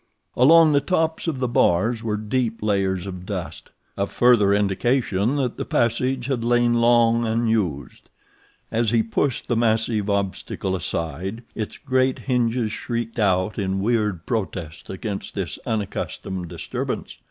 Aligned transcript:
Along 0.35 0.71
the 0.71 0.81
tops 0.81 1.27
of 1.27 1.37
the 1.37 1.47
bars 1.47 2.01
were 2.01 2.17
deep 2.17 2.63
layers 2.63 3.05
of 3.05 3.23
dust—a 3.23 4.07
further 4.07 4.51
indication 4.51 5.35
that 5.35 5.57
the 5.57 5.63
passage 5.63 6.25
had 6.25 6.43
lain 6.43 6.73
long 6.73 7.23
unused. 7.27 8.09
As 8.71 8.89
he 8.89 9.03
pushed 9.03 9.47
the 9.47 9.55
massive 9.55 10.09
obstacle 10.09 10.75
aside, 10.75 11.43
its 11.53 11.77
great 11.77 12.17
hinges 12.17 12.71
shrieked 12.71 13.19
out 13.19 13.59
in 13.59 13.79
weird 13.79 14.25
protest 14.25 14.89
against 14.89 15.35
this 15.35 15.59
unaccustomed 15.67 16.47
disturbance. 16.47 17.19